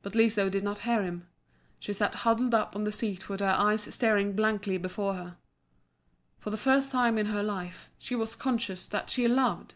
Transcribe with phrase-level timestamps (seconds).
[0.00, 1.28] But Liso did not hear him
[1.78, 5.36] she sat huddled up on the seat with her eyes staring blankly before her.
[6.38, 9.74] For the first time in her life she was conscious that she loved!